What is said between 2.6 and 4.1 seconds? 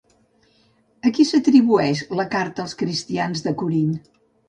als cristians de Corint?